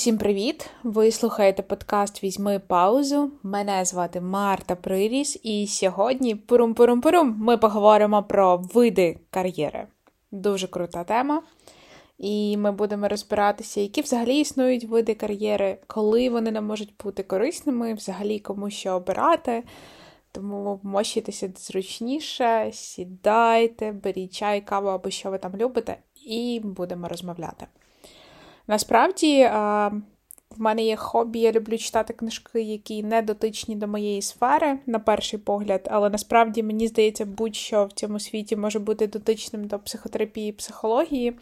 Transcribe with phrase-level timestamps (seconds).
[0.00, 0.70] Всім привіт!
[0.82, 3.30] Ви слухаєте подкаст Візьми паузу.
[3.42, 9.86] Мене звати Марта Приріс, і сьогодні пурум-пурум-пурум ми поговоримо про види кар'єри.
[10.30, 11.42] Дуже крута тема.
[12.18, 17.94] І ми будемо розбиратися, які взагалі існують види кар'єри, коли вони не можуть бути корисними,
[17.94, 19.62] взагалі кому що обирати.
[20.32, 25.96] Тому мощитеся зручніше, сідайте, беріть чай, каву або що ви там любите,
[26.26, 27.66] і будемо розмовляти.
[28.70, 29.44] Насправді,
[30.56, 34.98] в мене є хобі, я люблю читати книжки, які не дотичні до моєї сфери, на
[34.98, 40.48] перший погляд, але насправді мені здається, будь-що в цьому світі може бути дотичним до психотерапії
[40.48, 41.36] і психології.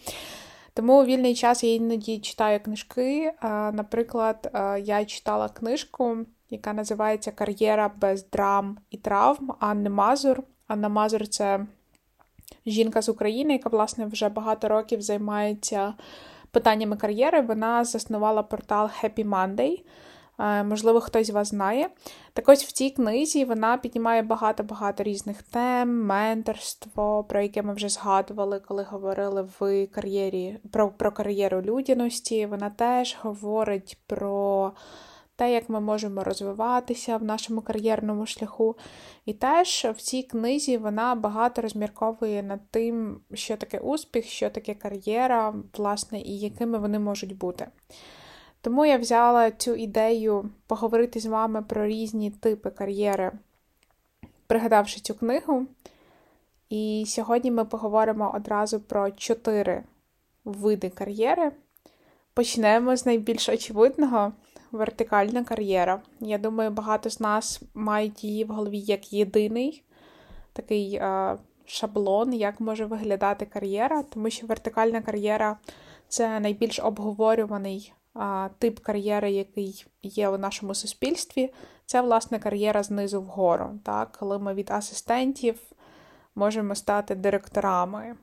[0.75, 3.33] Тому у вільний час я іноді читаю книжки.
[3.73, 4.51] Наприклад,
[4.83, 6.17] я читала книжку,
[6.51, 10.43] яка називається Кар'єра без драм і травм Анни Мазур.
[10.69, 11.67] Анна Мазур це
[12.67, 15.95] жінка з України, яка, власне, вже багато років займається
[16.51, 19.83] питаннями кар'єри, вона заснувала портал Happy Monday.
[20.41, 21.89] Е, можливо, хтось з вас знає.
[22.33, 27.89] Так ось в цій книзі вона піднімає багато-багато різних тем, менторство, про яке ми вже
[27.89, 32.47] згадували, коли говорили в кар'єрі про, про кар'єру людяності.
[32.47, 34.73] Вона теж говорить про
[35.39, 38.77] те, як ми можемо розвиватися в нашому кар'єрному шляху.
[39.25, 44.75] І теж в цій книзі вона багато розмірковує над тим, що таке успіх, що таке
[44.75, 47.69] кар'єра, власне, і якими вони можуть бути.
[48.61, 53.33] Тому я взяла цю ідею поговорити з вами про різні типи кар'єри,
[54.47, 55.67] пригадавши цю книгу.
[56.71, 59.85] І сьогодні ми поговоримо одразу про чотири
[60.45, 61.53] види кар'єри.
[62.35, 64.33] Почнемо з найбільш очевидного
[64.73, 66.03] вертикальна кар'єра.
[66.21, 69.85] Я думаю, багато з нас мають її в голові як єдиний
[70.53, 75.57] такий е, шаблон, як може виглядати кар'єра, тому що вертикальна кар'єра
[76.09, 81.53] це найбільш обговорюваний е, тип кар'єри, який є у нашому суспільстві.
[81.87, 83.71] Це, власне, кар'єра знизу вгору.
[83.85, 84.17] Так?
[84.21, 85.61] Коли ми від асистентів
[86.35, 88.17] можемо стати директорами.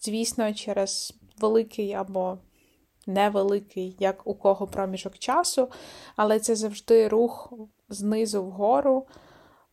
[0.00, 2.38] Звісно, через великий або
[3.06, 5.68] невеликий, як у кого проміжок часу,
[6.16, 7.52] але це завжди рух
[7.88, 9.06] знизу вгору,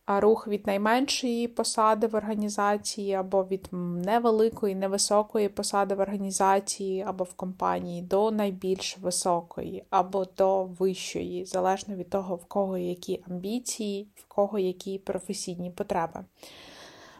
[0.04, 3.68] а рух від найменшої посади в організації, або від
[4.06, 11.94] невеликої, невисокої посади в організації або в компанії до найбільш високої, або до вищої, залежно
[11.94, 16.24] від того, в кого які амбіції, в кого які професійні потреби.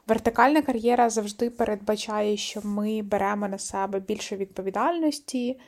[0.07, 5.61] Вертикальна кар'єра завжди передбачає, що ми беремо на себе більше відповідальності,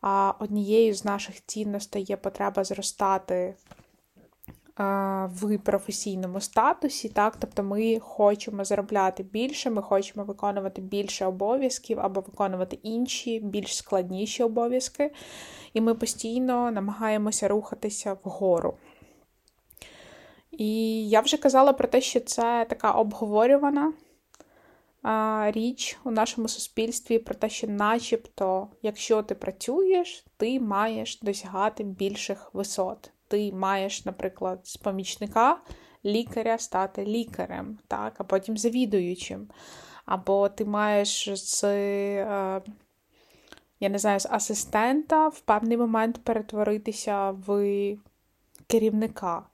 [0.00, 3.54] а однією з наших цінностей є потреба зростати
[5.26, 12.20] в професійному статусі, так, тобто ми хочемо заробляти більше, ми хочемо виконувати більше обов'язків або
[12.20, 15.12] виконувати інші, більш складніші обов'язки,
[15.74, 18.74] і ми постійно намагаємося рухатися вгору.
[20.50, 23.92] І я вже казала про те, що це така обговорювана
[25.50, 32.54] річ у нашому суспільстві про те, що, начебто, якщо ти працюєш, ти маєш досягати більших
[32.54, 33.12] висот.
[33.28, 35.60] Ти маєш, наприклад, з помічника
[36.04, 39.48] лікаря стати лікарем, так, а потім завідуючим.
[40.04, 42.62] Або ти маєш з, е,
[43.80, 47.96] я не знаю, з асистента в певний момент перетворитися в
[48.66, 49.46] керівника.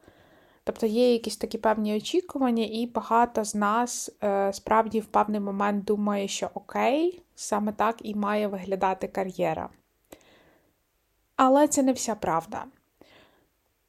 [0.66, 5.84] Тобто є якісь такі певні очікування, і багато з нас е, справді в певний момент
[5.84, 9.68] думає, що окей, саме так і має виглядати кар'єра.
[11.36, 12.64] Але це не вся правда.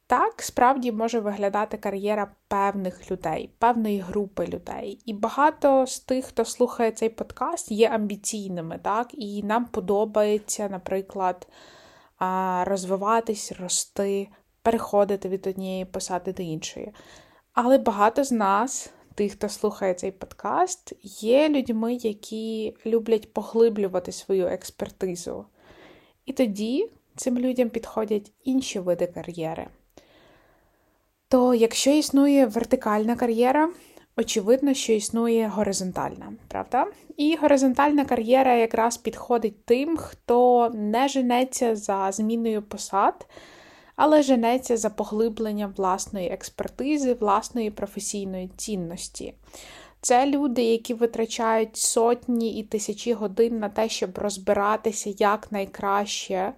[0.06, 4.98] Так, справді може виглядати кар'єра певних людей, певної групи людей.
[5.04, 9.08] І багато з тих, хто слухає цей подкаст, є амбіційними, так?
[9.12, 11.48] І нам подобається, наприклад,
[12.64, 14.28] розвиватись, рости,
[14.62, 16.92] переходити від однієї посади до іншої.
[17.52, 24.46] Але багато з нас, тих, хто слухає цей подкаст, є людьми, які люблять поглиблювати свою
[24.46, 25.44] експертизу.
[26.26, 29.66] І тоді цим людям підходять інші види кар'єри.
[31.28, 33.70] То, якщо існує вертикальна кар'єра,
[34.16, 36.86] очевидно, що існує горизонтальна, правда?
[37.16, 43.26] І горизонтальна кар'єра якраз підходить тим, хто не женеться за зміною посад
[43.98, 49.34] але женеться за поглиблення власної експертизи, власної професійної цінності.
[50.00, 56.52] Це люди, які витрачають сотні і тисячі годин на те, щоб розбиратися як найкраще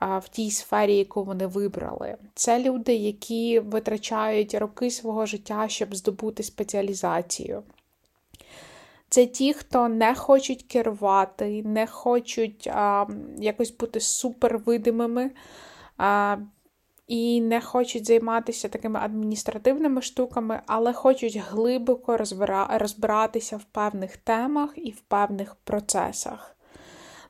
[0.00, 2.16] в тій сфері, яку вони вибрали.
[2.34, 7.62] Це люди, які витрачають роки свого життя, щоб здобути спеціалізацію.
[9.08, 13.06] Це ті, хто не хочуть керувати, не хочуть а,
[13.38, 15.30] якось бути супервидимими,
[17.12, 22.16] і не хочуть займатися такими адміністративними штуками, але хочуть глибоко
[22.68, 26.56] розбиратися в певних темах і в певних процесах.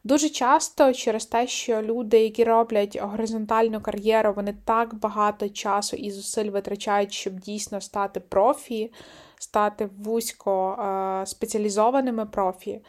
[0.04, 6.10] Дуже часто через те, що люди, які роблять горизонтальну кар'єру, вони так багато часу і
[6.10, 8.92] зусиль витрачають, щоб дійсно стати профі,
[9.38, 12.80] стати вузько е, спеціалізованими профі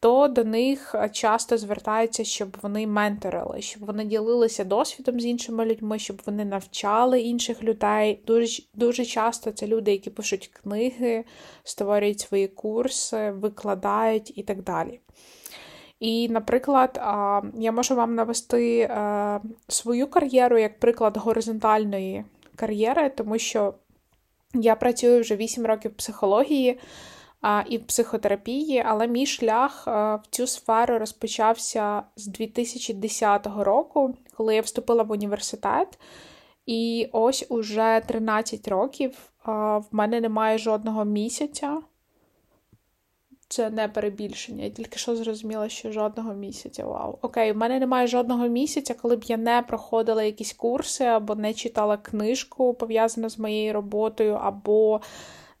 [0.00, 5.64] то до них е, часто звертаються, щоб вони менторили, щоб вони ділилися досвідом з іншими
[5.64, 8.22] людьми, щоб вони навчали інших людей.
[8.26, 11.24] Дуже дуже часто це люди, які пишуть книги,
[11.64, 15.00] створюють свої курси, викладають і так далі.
[16.00, 17.00] І, наприклад,
[17.54, 22.24] я можу вам навести е, свою кар'єру як приклад горизонтальної
[22.56, 23.74] кар'єри, тому що
[24.54, 26.78] я працюю вже 8 років в психології
[27.68, 34.60] і в психотерапії, але мій шлях в цю сферу розпочався з 2010 року, коли я
[34.60, 35.98] вступила в університет.
[36.66, 41.80] І ось уже 13 років в мене немає жодного місяця.
[43.48, 44.64] Це не перебільшення.
[44.64, 46.84] Я тільки що зрозуміла, що жодного місяця.
[46.84, 47.18] Вау.
[47.22, 51.54] Окей, в мене немає жодного місяця, коли б я не проходила якісь курси, або не
[51.54, 55.00] читала книжку, пов'язану з моєю роботою, або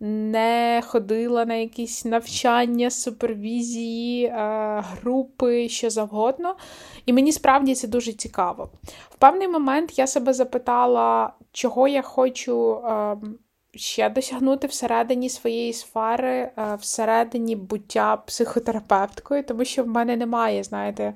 [0.00, 4.32] не ходила на якісь навчання, супервізії,
[4.76, 6.56] групи, що завгодно.
[7.06, 8.70] І мені справді це дуже цікаво.
[9.10, 12.80] В певний момент я себе запитала, чого я хочу.
[13.74, 21.14] Ще досягнути всередині своєї сфери, всередині буття психотерапевткою, тому що в мене немає, знаєте,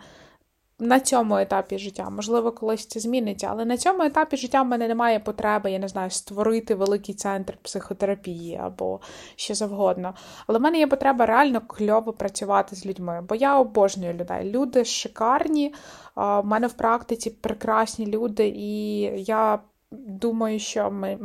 [0.78, 2.10] на цьому етапі життя.
[2.10, 5.88] Можливо, колись це зміниться, але на цьому етапі життя в мене немає потреби, я не
[5.88, 9.00] знаю, створити великий центр психотерапії або
[9.36, 10.14] що завгодно.
[10.46, 14.50] Але в мене є потреба реально кльово працювати з людьми, бо я обожнюю людей.
[14.50, 15.74] Люди шикарні,
[16.16, 19.58] в мене в практиці прекрасні люди, і я.
[19.96, 21.18] Думаю, що ми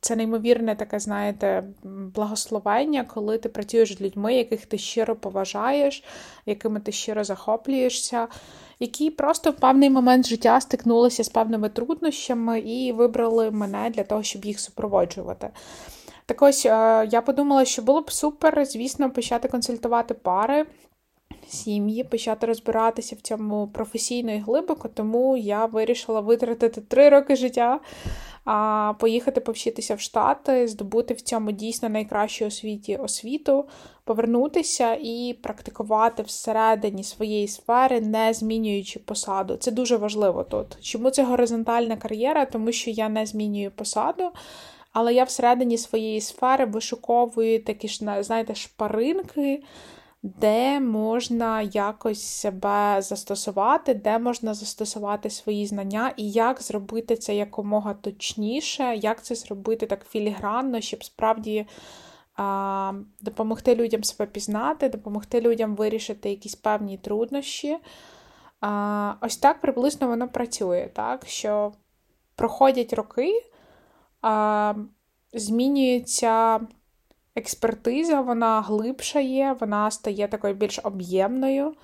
[0.00, 1.64] це неймовірне таке, знаєте,
[2.14, 6.04] благословення, коли ти працюєш з людьми, яких ти щиро поважаєш,
[6.46, 8.28] якими ти щиро захоплюєшся
[8.82, 14.22] які просто в певний момент життя стикнулися з певними труднощами і вибрали мене для того,
[14.22, 15.50] щоб їх супроводжувати.
[16.26, 20.66] Так ось е, я подумала, що було б супер, звісно, почати консультувати пари.
[21.52, 27.80] Сім'ї, почати розбиратися в цьому професійно і глибоко, тому я вирішила витратити три роки життя
[28.44, 33.68] а, поїхати повчитися в Штати, здобути в цьому дійсно найкращу освіті освіту,
[34.04, 39.56] повернутися і практикувати всередині своєї сфери, не змінюючи посаду.
[39.56, 40.66] Це дуже важливо тут.
[40.80, 42.44] Чому це горизонтальна кар'єра?
[42.44, 44.30] Тому що я не змінюю посаду.
[44.92, 49.62] Але я всередині своєї сфери вишуковую такі ж, знаєте, шпаринки,
[50.22, 57.94] де можна якось себе застосувати, де можна застосувати свої знання, і як зробити це якомога
[57.94, 61.66] точніше, як це зробити так філігранно, щоб справді
[62.36, 67.78] а, допомогти людям себе пізнати, допомогти людям вирішити якісь певні труднощі.
[68.60, 71.26] А, Ось так приблизно воно працює, так?
[71.26, 71.72] що
[72.36, 73.42] проходять роки,
[74.22, 74.74] а,
[75.32, 76.60] змінюється
[77.36, 81.74] експертиза, вона глибша є, вона стає такою більш об'ємною.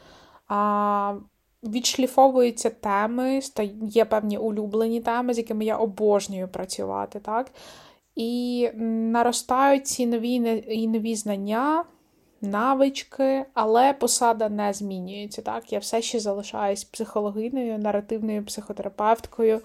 [0.48, 1.14] А,
[1.62, 3.40] Відшліфовуються теми,
[3.82, 7.20] є певні улюблені теми, з якими я обожнюю працювати.
[7.20, 7.50] так?
[8.14, 11.84] І наростають ці нові і нові знання,
[12.40, 15.42] навички, але посада не змінюється.
[15.42, 15.72] так?
[15.72, 19.60] Я все ще залишаюсь психологиною, наративною психотерапевткою.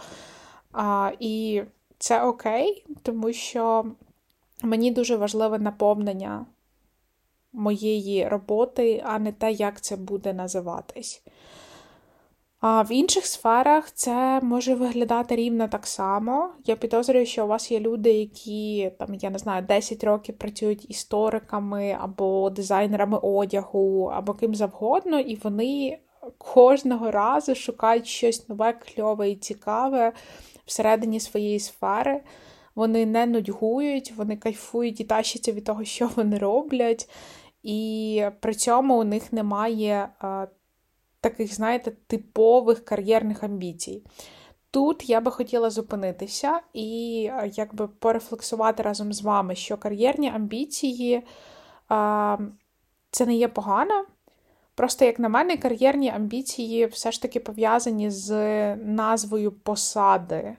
[0.72, 1.64] А, І
[1.98, 3.86] це окей, тому що
[4.64, 6.46] Мені дуже важливе наповнення
[7.54, 11.24] моєї роботи, а не те, як це буде називатись.
[12.60, 16.50] А в інших сферах це може виглядати рівно так само.
[16.66, 20.90] Я підозрюю, що у вас є люди, які там, я не знаю, 10 років працюють
[20.90, 26.00] істориками або дизайнерами одягу, або ким завгодно, і вони
[26.38, 30.14] кожного разу шукають щось нове, кльове і цікаве
[30.66, 32.22] всередині своєї сфери
[32.76, 37.10] вони не нудьгують, вони кайфують і тащаться від того, що вони роблять.
[37.64, 40.48] І при цьому у них немає а,
[41.22, 44.04] таких, знаєте, типових кар'єрних амбіцій.
[44.72, 47.22] Тут я би хотіла зупинитися і
[47.54, 51.24] якби порефлексувати разом з вами, що кар'єрні амбіції
[51.90, 52.38] а,
[53.12, 54.06] це не є погано.
[54.76, 60.58] Просто, як на мене, кар'єрні амбіції все ж таки пов'язані з назвою посади.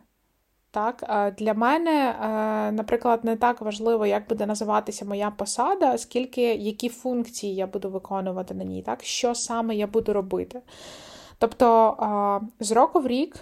[0.75, 1.04] Так,
[1.38, 7.54] Для мене, е, наприклад, не так важливо, як буде називатися моя посада, скільки які функції
[7.54, 10.61] я буду виконувати на ній, так, що саме я буду робити.
[11.38, 13.37] Тобто з року в рік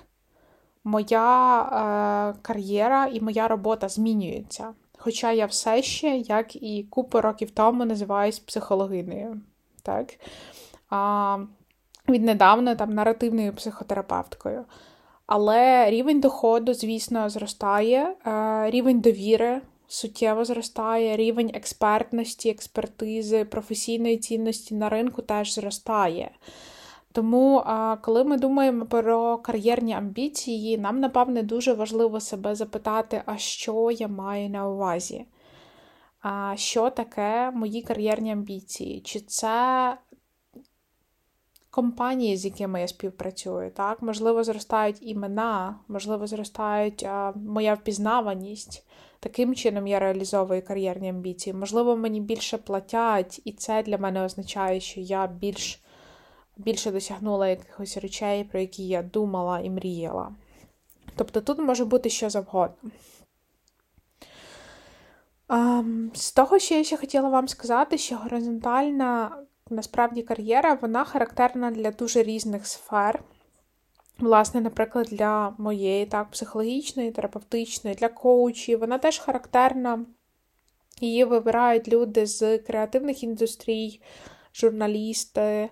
[0.84, 4.74] моя е, кар'єра і моя робота змінюються.
[4.98, 9.40] Хоча я все ще, як і купу років тому, називаюсь психологинею.
[9.82, 10.06] Так?
[12.08, 14.64] Віднедавна там наративною психотерапевткою.
[15.34, 24.74] Але рівень доходу, звісно, зростає, е, рівень довіри суттєво зростає, рівень експертності, експертизи, професійної цінності
[24.74, 26.30] на ринку теж зростає.
[27.12, 27.64] Тому,
[28.02, 34.08] коли ми думаємо про кар'єрні амбіції, нам, напевне, дуже важливо себе запитати, а що я
[34.08, 35.24] маю на увазі?
[36.54, 39.00] Що таке мої кар'єрні амбіції?
[39.00, 39.96] Чи це
[41.72, 43.70] компанії, з якими я співпрацюю?
[43.70, 44.02] Так?
[44.02, 48.86] Можливо, зростають імена, можливо, зростають а, моя впізнаваність.
[49.20, 51.54] Таким чином я реалізовую кар'єрні амбіції.
[51.54, 55.82] Можливо, мені більше платять, і це для мене означає, що я більш
[56.56, 60.32] більше досягнула якихось речей, про які я думала і мріяла.
[61.16, 62.90] Тобто тут може бути що завгодно.
[66.14, 69.36] З того, що я ще хотіла вам сказати, що горизонтальна
[69.72, 73.22] насправді кар'єра вона характерна для дуже різних сфер.
[74.18, 80.04] Власне, наприклад, для моєї так, психологічної, терапевтичної, для коучів, вона теж характерна.
[81.00, 84.00] Її вибирають люди з креативних індустрій,
[84.54, 85.70] журналісти,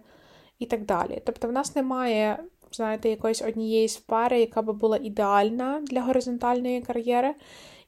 [0.59, 1.23] і так далі.
[1.27, 7.35] Тобто, в нас немає, знаєте, якоїсь однієї сфери, яка би була ідеальна для горизонтальної кар'єри.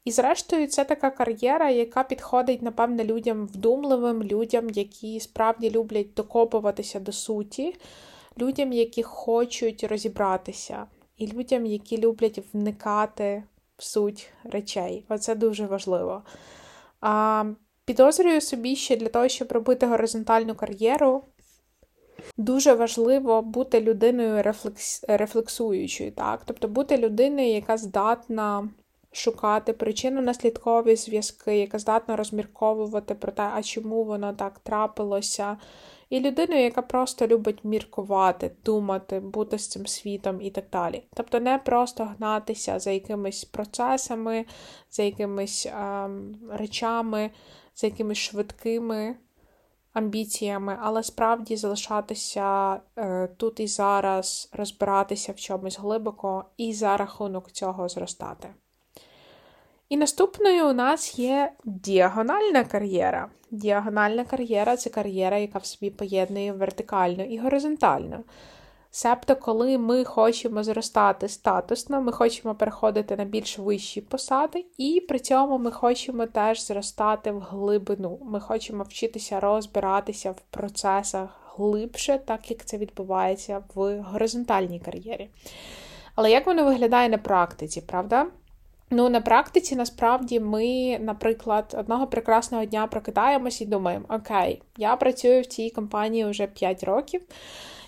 [0.04, 7.00] І, зрештою, це така кар'єра, яка підходить, напевне, людям вдумливим, людям, які справді люблять докопуватися
[7.00, 7.76] до суті,
[8.38, 13.42] людям, які хочуть розібратися, і людям, які люблять вникати
[13.78, 15.04] в суть речей.
[15.08, 16.22] Оце дуже важливо.
[17.00, 17.44] А,
[17.84, 21.24] Підозрюю собі, що для того, щоб робити горизонтальну кар'єру,
[22.36, 25.04] Дуже важливо бути людиною рефлекс...
[25.08, 26.42] рефлексуючою, так?
[26.44, 28.68] тобто бути людиною, яка здатна
[29.12, 35.56] шукати причинно-наслідкові зв'язки, яка здатна розмірковувати про те, а чому воно так трапилося.
[36.10, 41.04] І людиною, яка просто любить міркувати, думати, бути з цим світом і так далі.
[41.14, 44.46] Тобто не просто гнатися за якимись процесами,
[44.90, 47.30] за якимись ем, речами,
[47.74, 49.16] за якимись швидкими
[49.92, 57.50] амбіціями, але справді залишатися е, тут і зараз, розбиратися в чомусь глибоко і за рахунок
[57.50, 58.54] цього зростати.
[59.92, 63.28] І наступною у нас є діагональна кар'єра.
[63.50, 68.16] Діагональна кар'єра це кар'єра, яка в собі поєднує вертикальну і горизонтальну.
[68.90, 75.18] Себто, коли ми хочемо зростати статусно, ми хочемо переходити на більш вищі посади, і при
[75.18, 78.18] цьому ми хочемо теж зростати в глибину.
[78.22, 85.30] Ми хочемо вчитися розбиратися в процесах глибше, так як це відбувається в горизонтальній кар'єрі.
[86.14, 88.26] Але як воно виглядає на практиці, правда?
[88.94, 95.42] Ну, на практиці насправді ми, наприклад, одного прекрасного дня прокидаємось і думаємо: Окей, я працюю
[95.42, 97.22] в цій компанії вже 5 років.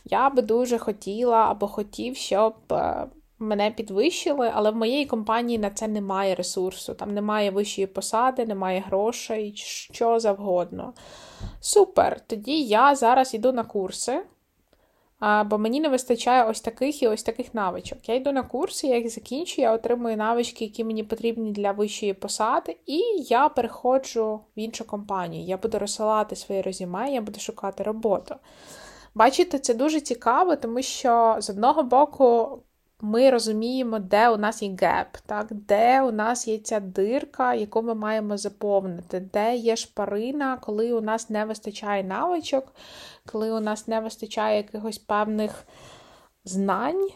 [0.04, 3.06] Я би дуже хотіла або хотів, щоб е,
[3.38, 8.84] мене підвищили, але в моєї компанії на це немає ресурсу, там немає вищої посади, немає
[8.86, 9.52] грошей,
[9.92, 10.92] що завгодно.
[11.60, 12.20] Супер!
[12.26, 14.22] Тоді я зараз йду на курси.
[15.20, 18.08] Бо мені не вистачає ось таких і ось таких навичок.
[18.08, 22.14] Я йду на курси, я їх закінчую, я отримую навички, які мені потрібні для вищої
[22.14, 25.44] посади, і я переходжу в іншу компанію.
[25.44, 28.34] Я буду розсилати своє резюме, я буду шукати роботу.
[29.14, 32.58] Бачите, це дуже цікаво, тому що з одного боку
[33.04, 35.46] ми розуміємо, де у нас є геп, так?
[35.50, 41.00] де у нас є ця дирка, яку ми маємо заповнити, де є шпарина, коли у
[41.00, 42.74] нас не вистачає навичок,
[43.26, 45.66] коли у нас не вистачає якихось певних
[46.44, 47.08] знань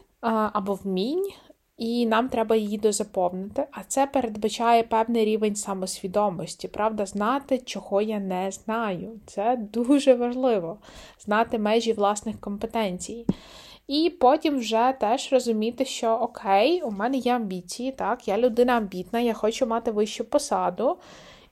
[0.52, 1.32] або вмінь
[1.76, 3.66] і нам треба її дозаповнити.
[3.72, 9.20] А це передбачає певний рівень самосвідомості, правда, знати, чого я не знаю.
[9.26, 10.78] Це дуже важливо
[11.20, 13.26] знати межі власних компетенцій.
[13.88, 19.20] І потім вже теж розуміти, що окей, у мене є амбіції, так, я людина амбітна,
[19.20, 20.98] я хочу мати вищу посаду.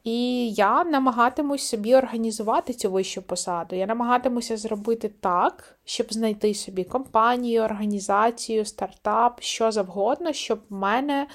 [0.04, 3.76] І я намагатимусь собі організувати цю вищу посаду.
[3.76, 11.26] Я намагатимуся зробити так, щоб знайти собі компанію, організацію, стартап, що завгодно, щоб в мене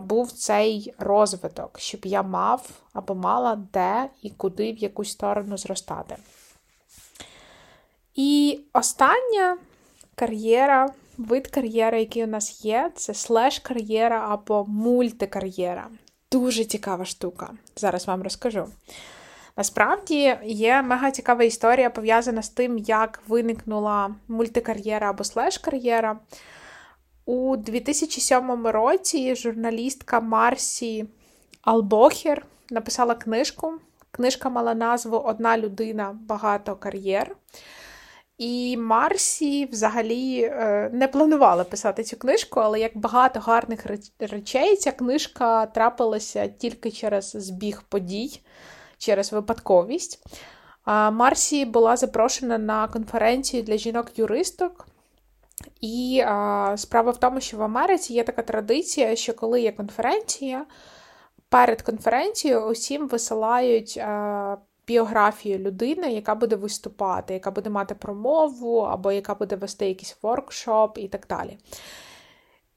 [0.00, 6.16] був цей розвиток, щоб я мав або мала де і куди в якусь сторону зростати.
[8.14, 9.56] І остання
[10.16, 15.88] кар'єра, вид кар'єри, який у нас є, це слеш-кар'єра або мультикар'єра
[16.32, 17.50] дуже цікава штука.
[17.76, 18.66] Зараз вам розкажу.
[19.56, 26.18] Насправді є мега цікава історія пов'язана з тим, як виникнула мультикар'єра або слеш-кар'єра.
[27.24, 31.06] У 2007 році журналістка Марсі
[31.62, 33.72] Албохер написала книжку.
[34.10, 37.36] Книжка мала назву Одна людина, багато кар'єр.
[38.38, 43.86] І Марсі взагалі е, не планувала писати цю книжку, але як багато гарних
[44.18, 48.40] речей, ця книжка трапилася тільки через збіг подій,
[48.98, 50.24] через випадковість.
[50.86, 54.86] Марсі була запрошена на конференцію для жінок-юристок.
[55.80, 60.66] І а, справа в тому, що в Америці є така традиція, що коли є конференція,
[61.48, 69.12] перед конференцією усім висилають а, біографію людини, яка буде виступати, яка буде мати промову, або
[69.12, 71.58] яка буде вести якийсь воркшоп і так далі.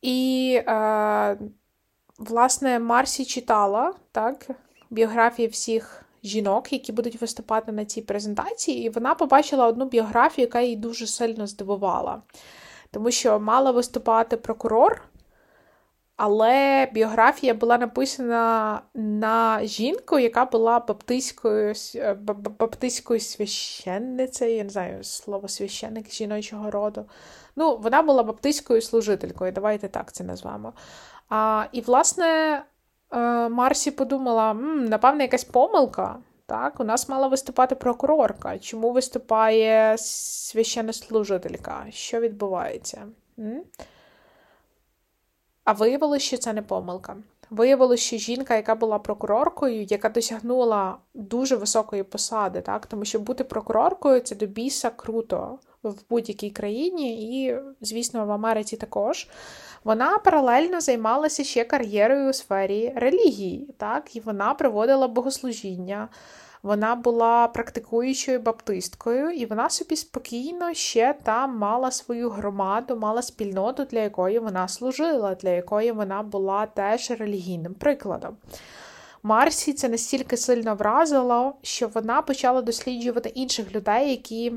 [0.02, 1.36] І, а,
[2.18, 4.48] власне, Марсі читала так,
[4.90, 10.62] біографії всіх жінок, які будуть виступати на цій презентації, і вона побачила одну біографію, яка
[10.62, 12.22] її дуже сильно здивувала.
[12.92, 15.04] Тому що мала виступати прокурор,
[16.20, 22.14] але біографія була написана на жінку, яка була баптистською е,
[22.60, 27.06] баптистською священницею, я не знаю слово священник жіночого роду.
[27.56, 30.74] Ну, вона була баптистською служителькою, давайте так це назвемо.
[31.30, 32.62] А, І, власне,
[33.12, 36.20] Е, Марсі подумала: М, напевно, якась помилка.
[36.46, 38.60] Так, У нас мала виступати прокурорка.
[38.60, 41.86] Чому виступає священнослужителька?
[41.90, 43.08] Що відбувається?
[43.40, 43.62] М?
[45.70, 47.18] А виявилося, що це не помилка.
[47.50, 52.86] Виявилося, що жінка, яка була прокуроркою, яка досягнула дуже високої посади, так?
[52.86, 58.78] тому що бути прокуроркою це до біса круто в будь-якій країні, і, звісно, в Америці
[58.78, 59.28] також.
[59.84, 66.10] Вона паралельно займалася ще кар'єрою у сфері релігії, так, і вона проводила богослужіння.
[66.64, 73.86] Вона була практикуючою баптисткою, і вона собі спокійно ще там мала свою громаду, мала спільноту,
[73.86, 78.38] для якої вона служила, для якої вона була теж релігійним прикладом.
[79.24, 84.54] Марсі це настільки сильно вразило, що вона почала досліджувати інших людей, які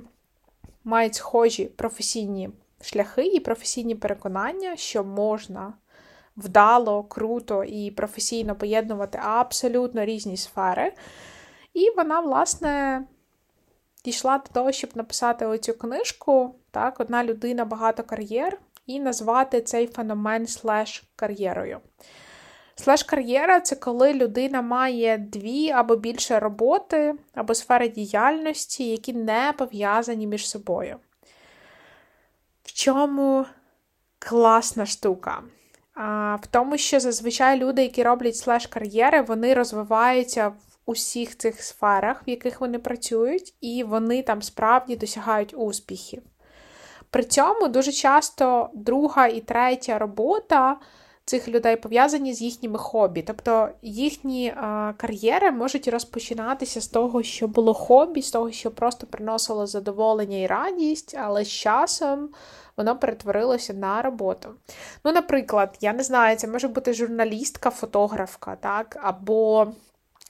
[0.84, 2.50] мають схожі професійні
[2.80, 5.72] шляхи і професійні переконання, що можна
[6.36, 10.92] вдало, круто і професійно поєднувати абсолютно різні сфери.
[11.74, 13.02] І вона, власне,
[14.04, 19.86] дійшла до того, щоб написати оцю книжку, так, одна людина, багато кар'єр, і назвати цей
[19.86, 21.80] феномен слеш кар'єрою.
[22.74, 29.54] Слеш кар'єра це коли людина має дві або більше роботи або сфери діяльності, які не
[29.58, 30.96] пов'язані між собою.
[32.64, 33.46] В чому
[34.18, 35.42] класна штука?
[36.42, 42.22] В тому, що зазвичай люди, які роблять слеш кар'єри, вони розвиваються в усіх цих сферах,
[42.26, 46.22] в яких вони працюють, і вони там справді досягають успіхів.
[47.10, 50.76] При цьому дуже часто друга і третя робота
[51.24, 53.22] цих людей пов'язані з їхніми хобі.
[53.22, 59.06] Тобто їхні а, кар'єри можуть розпочинатися з того, що було хобі, з того, що просто
[59.06, 62.28] приносило задоволення і радість, але з часом
[62.76, 64.48] воно перетворилося на роботу.
[65.04, 69.72] Ну, наприклад, я не знаю, це може бути журналістка, фотографка, так, або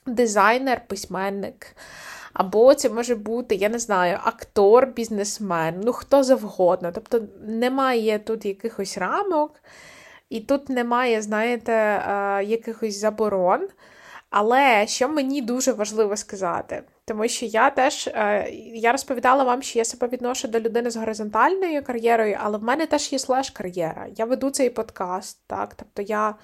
[0.05, 1.75] дизайнер, письменник.
[2.33, 6.91] Або це може бути, я не знаю, актор, бізнесмен, ну хто завгодно.
[6.91, 9.51] Тобто немає тут якихось рамок,
[10.29, 13.67] і тут немає, знаєте, е, якихось заборон.
[14.35, 19.79] Але що мені дуже важливо сказати, тому що я теж е, я розповідала вам, що
[19.79, 24.07] я себе відношу до людини з горизонтальною кар'єрою, але в мене теж є слеш-кар'єра.
[24.15, 26.35] Я веду цей подкаст, так, тобто я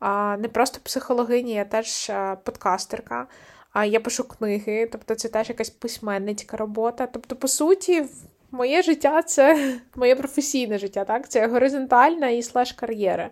[0.00, 3.26] не просто психологиня, я теж е, подкастерка,
[3.72, 7.06] а я пишу книги, тобто це теж якась письменницька робота.
[7.06, 8.04] Тобто, по суті,
[8.50, 11.28] моє життя це моє професійне життя, так?
[11.28, 13.30] Це горизонтальна і слеш кар'єра.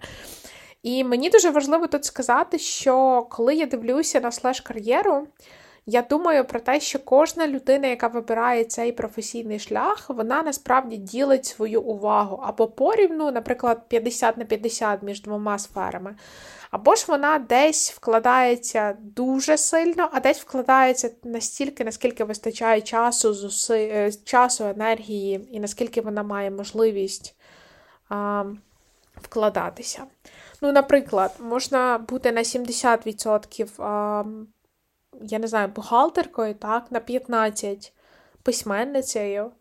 [0.83, 5.27] І мені дуже важливо тут сказати, що коли я дивлюся на слеш кар'єру,
[5.89, 11.45] я думаю про те, що кожна людина, яка вибирає цей професійний шлях, вона насправді ділить
[11.45, 16.15] свою увагу або порівну, наприклад, 50 на 50 між двома сферами.
[16.71, 23.91] Або ж вона десь вкладається дуже сильно, а десь вкладається настільки, наскільки вистачає часу, зуси...
[23.93, 27.37] Е, часу, енергії, і наскільки вона має можливість
[28.09, 28.45] а,
[29.17, 30.03] вкладатися.
[30.63, 34.25] Ну, наприклад, можна бути на 70%, а,
[35.23, 37.93] я не знаю, бухгалтеркою, так, на 15%
[38.43, 39.53] письменницею.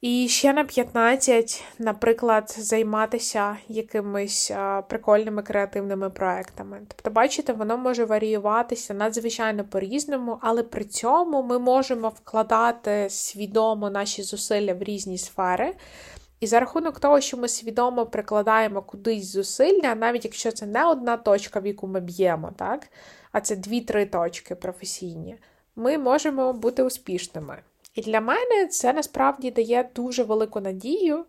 [0.00, 4.52] І ще на 15, наприклад, займатися якимись
[4.88, 6.80] прикольними креативними проектами.
[6.88, 14.22] Тобто, бачите, воно може варіюватися надзвичайно по-різному, але при цьому ми можемо вкладати свідомо наші
[14.22, 15.74] зусилля в різні сфери.
[16.40, 21.16] І за рахунок того, що ми свідомо прикладаємо кудись зусилля, навіть якщо це не одна
[21.16, 22.88] точка, в яку ми б'ємо, так?
[23.32, 25.36] а це дві-три точки професійні,
[25.76, 27.62] ми можемо бути успішними.
[27.94, 31.24] І для мене це насправді дає дуже велику надію,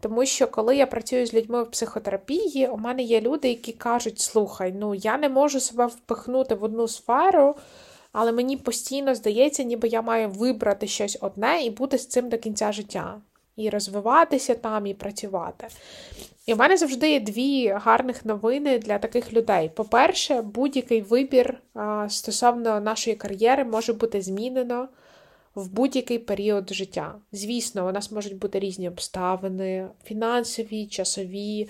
[0.00, 4.20] тому що коли я працюю з людьми в психотерапії, у мене є люди, які кажуть:
[4.20, 7.54] слухай, ну я не можу себе впихнути в одну сферу,
[8.12, 12.38] але мені постійно здається, ніби я маю вибрати щось одне і бути з цим до
[12.38, 13.20] кінця життя.
[13.56, 15.66] І розвиватися там, і працювати.
[16.46, 19.70] І в мене завжди є дві гарних новини для таких людей.
[19.74, 21.60] По-перше, будь-який вибір
[22.08, 24.88] стосовно нашої кар'єри може бути змінено
[25.54, 27.14] в будь-який період життя.
[27.32, 31.68] Звісно, у нас можуть бути різні обставини, фінансові, часові,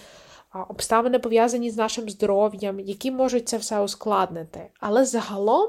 [0.68, 4.66] обставини пов'язані з нашим здоров'ям, які можуть це все ускладнити.
[4.80, 5.68] Але загалом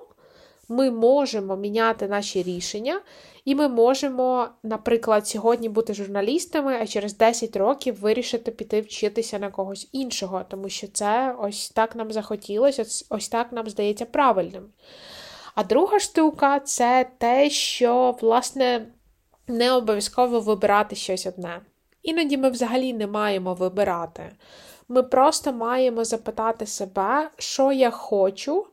[0.69, 3.01] ми можемо міняти наші рішення,
[3.45, 9.51] і ми можемо, наприклад, сьогодні бути журналістами, а через 10 років вирішити піти вчитися на
[9.51, 14.63] когось іншого, тому що це ось так нам захотілося, ось, так нам здається правильним.
[15.59, 18.85] А друга штука це те, що, власне,
[19.47, 21.61] не обов'язково вибирати щось одне.
[22.03, 24.31] Іноді ми взагалі не маємо вибирати.
[24.87, 28.65] Ми просто маємо запитати себе, що я хочу,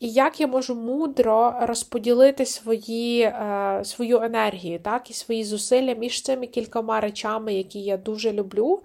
[0.00, 6.22] і як я можу мудро розподілити свої, е, свою енергію, так, і свої зусилля між
[6.22, 8.82] цими кількома речами, які я дуже люблю,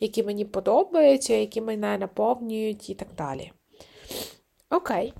[0.00, 3.52] які мені подобаються, які мене наповнюють, і так далі.
[4.70, 5.12] Окей.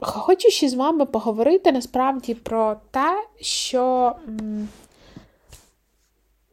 [0.00, 4.12] Хочу ще з вами поговорити насправді про те, що,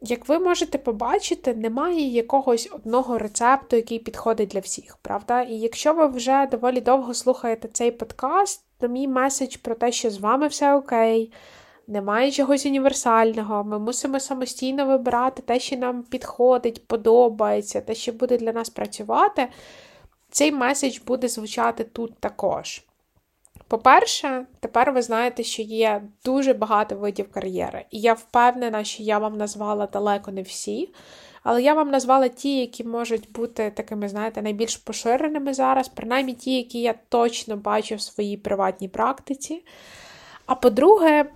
[0.00, 5.42] як ви можете побачити, немає якогось одного рецепту, який підходить для всіх, правда?
[5.42, 10.10] І якщо ви вже доволі довго слухаєте цей подкаст, то мій меседж про те, що
[10.10, 11.32] з вами все окей,
[11.86, 18.38] немає чогось універсального, ми мусимо самостійно вибирати те, що нам підходить, подобається, те, що буде
[18.38, 19.48] для нас працювати.
[20.30, 22.84] Цей меседж буде звучати тут також.
[23.68, 27.84] По-перше, тепер ви знаєте, що є дуже багато видів кар'єри.
[27.90, 30.88] І я впевнена, що я вам назвала далеко не всі,
[31.42, 36.56] але я вам назвала ті, які можуть бути такими, знаєте, найбільш поширеними зараз, принаймні ті,
[36.56, 39.64] які я точно бачу в своїй приватній практиці.
[40.46, 41.30] А по-друге,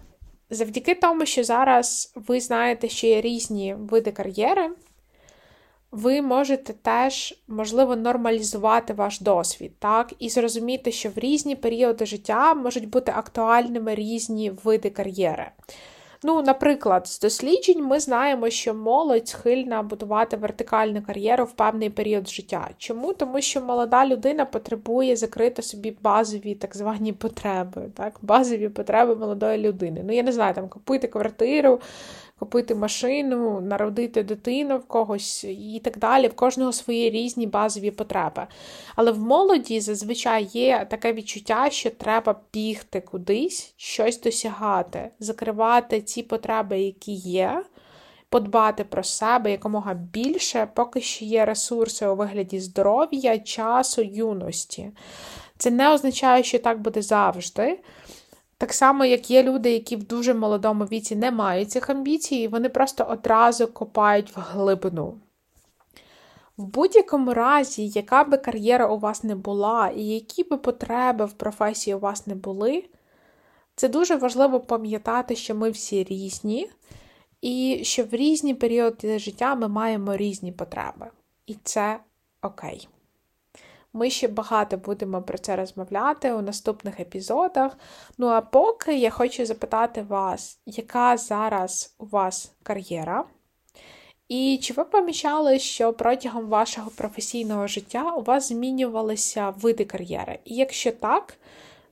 [0.51, 4.71] завдяки тому, що зараз ви знаєте, що є різні види кар'єри,
[5.95, 12.55] ви можете теж, можливо, нормалізувати ваш досвід, так, і зрозуміти, що в різні періоди життя
[12.55, 15.47] можуть бути актуальними різні види кар'єри.
[16.27, 22.29] Ну, наприклад, з досліджень ми знаємо, що молодь схильна будувати вертикальну кар'єру в певний період
[22.29, 22.71] життя.
[22.79, 23.13] Чому?
[23.13, 29.59] Тому що молода людина потребує закрити собі базові так звані потреби, так, базові потреби молодої
[29.59, 30.03] людини.
[30.05, 31.81] Ну, я не знаю, там купити квартиру,
[32.39, 36.29] купити машину, народити дитину в когось і так далі.
[36.29, 38.47] В кожного свої різні базові потреби.
[38.97, 46.23] Але в молоді зазвичай є таке відчуття, що треба бігти кудись, щось досягати, закривати ці
[46.23, 47.65] потреби, які є.
[48.29, 54.91] Подбати про себе якомога більше, поки що є ресурси у вигляді здоров'я, часу, юності.
[55.59, 57.79] Це не означає, що так буде завжди.
[58.59, 62.49] Так само, як є люди, які в дуже молодому віці не мають цих амбіцій, і
[62.49, 65.15] вони просто одразу копають в глибину.
[66.57, 71.33] В будь-якому разі, яка би кар'єра у вас не була, і які би потреби в
[71.33, 72.85] професії у вас не були,
[73.77, 76.71] це дуже важливо пам'ятати, що ми всі різні,
[77.41, 81.07] і що в різні періоди життя ми маємо різні потреби.
[81.47, 82.01] І це
[82.43, 82.89] окей.
[83.97, 87.79] Ми ще багато будемо про це розмовляти у наступних епізодах.
[88.19, 93.25] Ну а поки я хочу запитати вас, яка зараз у вас кар'єра?
[94.29, 100.39] І чи ви помічали, що протягом вашого професійного життя у вас змінювалися види кар'єри?
[100.45, 101.35] І якщо так,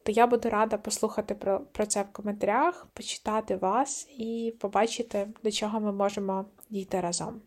[0.02, 5.50] то я буду рада послухати про, про це в коментарях, почитати вас і побачити, до
[5.50, 7.40] чого ми можемо дійти разом.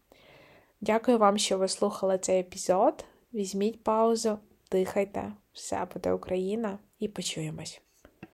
[0.81, 3.05] Дякую вам, що ви слухали цей епізод.
[3.35, 4.39] Візьміть паузу,
[4.71, 7.81] дихайте, все буде Україна, і почуємось.